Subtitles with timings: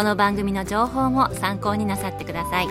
[0.00, 2.68] この番組の情報も参考になさってください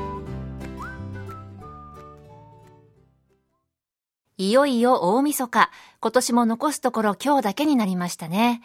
[4.38, 8.63] いよいよ大晦日今年も残すところ今日だけになりましたね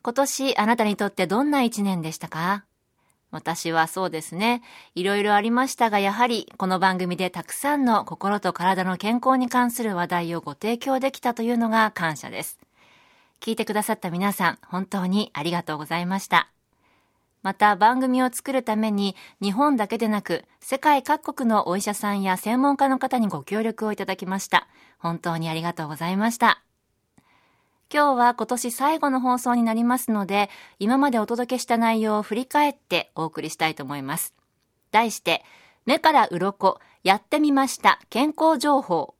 [0.00, 2.64] 今年あなたにとってどんな一年でしたか？
[3.30, 4.62] 私はそうですね。
[4.94, 12.58] いろいろありましたが、やはりこの番組でたくさんの心と体の健康に関する話題をご提供できたというのが感謝です。
[13.40, 16.48] 聞いてくださった皆さん、本当にありがとうございました。
[17.42, 24.68] また番組を作るために日本だけでなく世界各国のお医者さんや専門家の方にご協力をいただきました。
[24.98, 26.62] 本当にありがとうございました。
[27.90, 34.34] 今日は今年最後の放送になりますので、今までお届けした内容を振り返ってお送りしたいと思います。
[34.90, 35.42] 題して、
[35.86, 39.14] 目から鱗、やってみました、健康情報。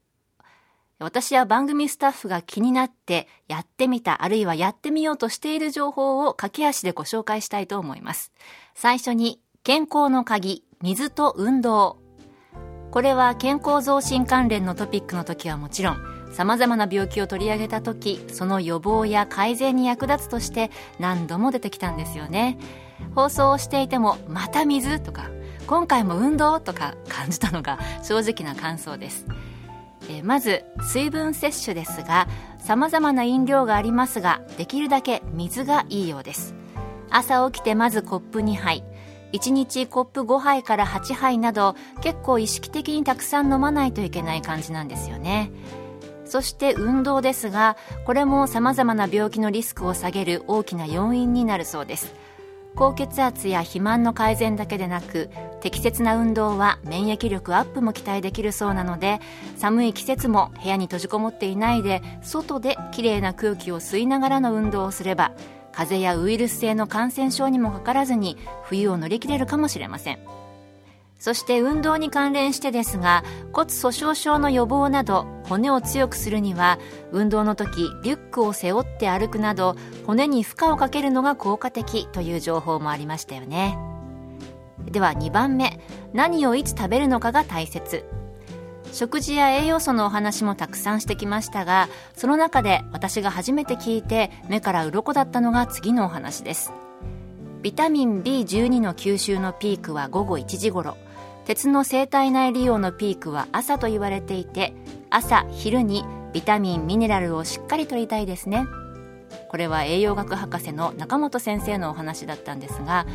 [0.98, 8.32] 私は番組スタッフが気になってやってみた、あるいはやってみようとしている情報を駆け足でご紹介したいと思います。
[8.74, 11.98] 最初に、健康の鍵、水と運動。
[12.90, 22.58] これは健康増進関連のトピックの時はもちろん、様々な病気を取り上げた時その予防や改善に役立つとして何度も出てきたんですよね
[23.14, 25.30] 放送をしていてもまた水とか
[25.66, 29.26] 今回も運動とか感じたのが正直な感想です
[30.08, 36.54] えまず水分摂取ですが様々な飲料がありますができるだけ水がいいようです。
[37.10, 38.84] 朝起きてまずコップ2杯
[39.32, 45.50] 1日コップ5杯から8杯など結構意識的にたくさん飲まないといけない感じなんですよね。
[46.24, 52.14] そして運動ですがこれも様々な病気のリスクを下げる大きな要因になるそうです。
[52.74, 55.30] 高血圧や肥満の改善だけでなく
[55.60, 59.20] 適切な運動は免疫力アップも期待できるそうなので
[59.56, 65.32] 寒い季節も部屋に閉じこもっていないで外できれいな空気を吸いながらの運動をすれば
[65.72, 70.18] 風邪やウイルス性の感染症にもかからずに冬を乗り切れるかもしれません。
[71.18, 76.78] そして運動に関連してですが骨粗鬆症の予防など骨を強くするには
[77.10, 79.74] 運動の時リュックを背負って歩くなど
[80.06, 83.97] 骨に負荷をかけるのが効果的という情報もありましたよね。
[84.90, 85.80] では2番目
[86.12, 88.04] 何をいつ食べるのかが大切。
[88.92, 96.72] 食事や栄養素のお話もたくさんしてきましたがその中で私が初めて聞いて目から鱗だったのが次のお話です。
[97.62, 100.96] ビタミン B12 の吸収のピークは午後1時頃。
[101.44, 104.74] 鉄の生体内利用のピークは朝と言われていて
[105.08, 108.66] 朝昼にビタミンミネラルをしっかりとりたいですね。
[109.48, 113.06] これは栄養学博士の中本先生のお話だったんですが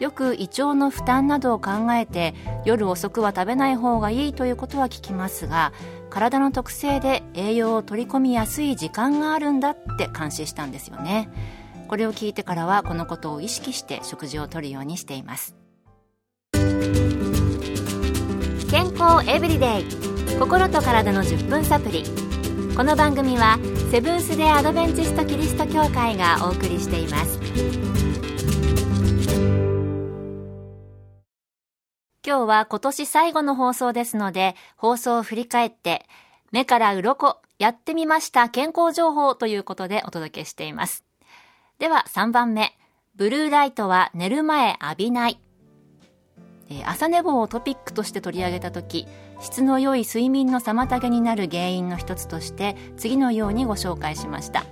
[0.00, 2.34] よく胃腸の負担などを考えて
[2.64, 5.72] 夜遅くは食べない方がいいということは聞きますが
[6.08, 11.30] 体の特性で栄養を取り込みやすい時間があるんだって監視したんですよね。
[11.86, 15.54] これを聞いてからはこのことを意識して食事をとるようにしています。
[18.70, 19.84] 健康エブリデイ。
[20.38, 22.04] 心と体の10分サプリ。
[22.76, 23.58] この番組は
[23.90, 27.99] セブンス・デ・アドベンチスト・キリスト教会がお送りしています。
[32.26, 36.06] 今日は今年最後の放送ですので放送を振り返って
[36.52, 41.04] 目から鱗やってみました健康情報ということでお届けしています。
[41.78, 42.76] では3番目
[43.16, 45.40] ブルーライトは寝る前浴びない。
[46.70, 49.06] え朝寝坊をトピックとして取り上げた時
[49.40, 54.64] 質の良い睡眠の妨げになる原因の一つとして次のようにご紹介しました。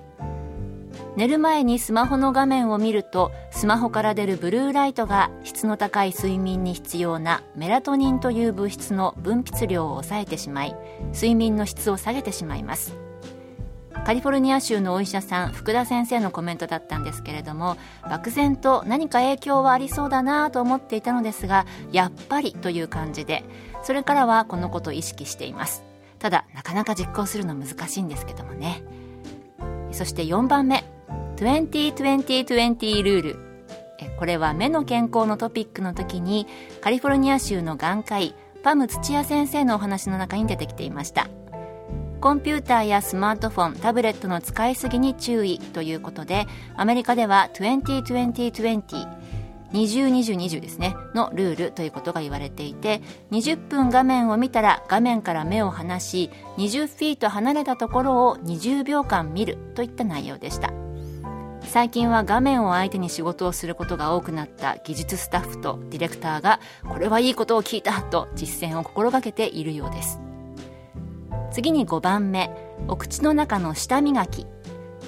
[1.18, 10.76] 寝る前にスマホの画面を見るとスマホから出るブルーライトが質の高い睡眠に必要なメラトニンという物質の分泌量を抑えてしまい
[11.12, 12.96] 睡眠の質を下げてしまいます。
[14.06, 17.76] カリフォルニア州のお医者さん福田先生のコメントだったんですけれども
[18.08, 23.42] 漠然と何か影響はありそうだなと思っていたのですがやっぱりという感じで
[23.82, 25.82] それからはこのことを意識しています。
[26.20, 28.84] ただなかなか実行するの難しいんですけどもね。
[29.90, 30.97] そして4番目。
[31.44, 33.36] 2020-20ルール。
[34.18, 36.46] これは目の健康のトピックの時に
[36.80, 41.28] カリフォルニア州の眼科医パム土屋先生のお話の中に出てきていました。
[42.20, 46.46] コンピューターやスマートフォンタブレットの使いすぎに注意ということで
[46.76, 49.06] アメリカでは2020-20
[49.72, 60.87] 202020ですねのルールということが言われていて20分画面を見たら画面から目を離し20フィート離れたところを20秒間見るといった内容でした。
[61.68, 70.18] 最近は画面を相手に仕事をすることが多くなった技術スタッフとディレクターがこれはいいことを聞いたと実践を心がけているようです。
[71.50, 72.50] 次に5番目
[72.88, 74.46] お口の中の舌磨き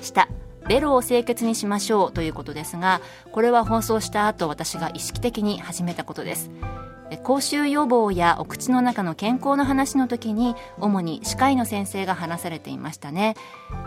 [0.02, 0.28] 舌
[0.68, 3.00] ベロを清潔にしましょうということですが
[3.32, 6.50] これは放送した後私が意識的に始めたことです。
[7.18, 13.34] 口臭予防やお口の中の健康の話の時に主に歯科医の先生が話されていましたね。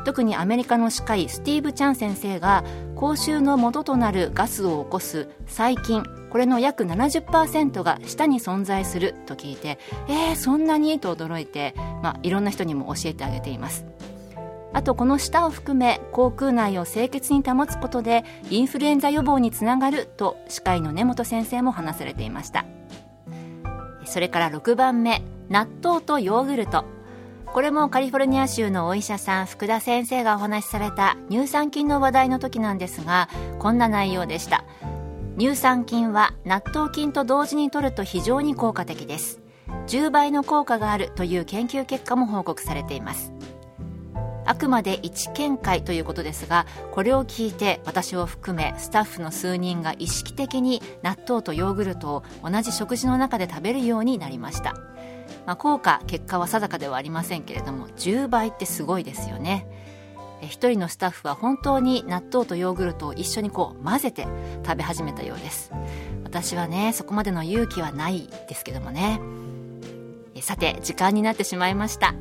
[0.05, 2.63] 特にアメリカの歯科医スティーブ・チャン先生が
[2.95, 9.77] 口臭の元となるガスを起こす細菌これの約70%が舌に存在すると聞いて
[10.07, 10.99] えー、そんなに？
[10.99, 13.85] と驚いて、まあ、いろんな人にも教えてあげています。
[14.73, 22.65] あとこの舌を含め口腔内を清潔に保つことでインフルエンザ予防につながると歯科医の根本先生も話されていました。
[24.13, 26.86] それから6番目納豆とヨーグルト。
[27.51, 33.27] これもカリフォルニア州のお医者さん福田先生がお話しされた乳酸菌の話題の時なんですが
[33.57, 34.65] こんな内容でした。
[35.39, 39.42] 乳酸菌は納豆菌と同時に摂ると非常に効果的です。
[39.88, 43.33] 10倍の効果があるという研究結果も報告されています。
[44.45, 54.74] あくまで一見解ということですがこれを聞いて私を含めスタッフの数人が意識的に納豆とヨーグルトを同じ食事の中で食べるようになりました、
[55.45, 59.68] まあ、効果結果は定かではありませんけれども10倍ってすごいですよね。
[60.42, 64.28] 一人のスタッフは本当に納豆とヨーグルトを一緒にこう混ぜて
[64.66, 65.72] 食べ始めたようです。
[66.24, 69.22] 私はねそこまでの勇気はないですけどもね。
[70.42, 72.13] さて時間になってしまいました。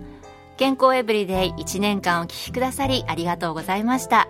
[0.57, 4.29] 健康エブリデイ1年間お聴きくださりありがとうございました。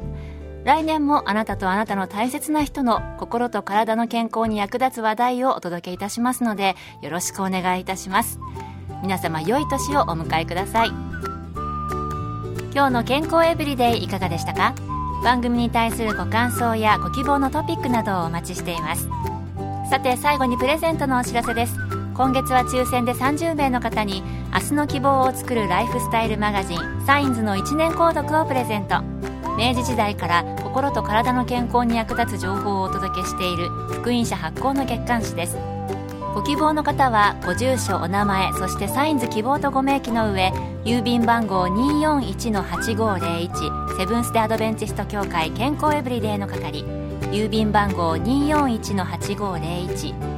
[0.65, 8.39] 来年もあなたとあなたの大切な人の心と体の健康に役立つ話題をお届けいたしますのでよろしくお願いいたします。
[9.03, 10.91] 皆様良い年をお迎えください。
[12.75, 14.75] 今日の健康エブリデイいかがでしたか？
[15.25, 19.09] 番組に対するご感想やご希望のトピックなどをお待ちしています。
[19.91, 21.77] さて最後にプレゼントのお知らせです。
[22.15, 24.23] 今月は抽選で30名の方に
[24.53, 29.01] 明日の希望を作るライフスタイルマガジンサインズの1年購読をプレゼント。
[29.57, 35.57] 明治時代から心と体の健康に役立つ情報をお届けしている福音社発行の月刊誌です。
[36.35, 40.51] ご希望の方はご住所お名前そしてサインズ希望とご名義の上
[40.85, 46.85] 郵便番号241-8501セブンス・デ・アドベンチスト協会健康エブリデイの係。
[47.31, 50.32] 郵便番号241-8501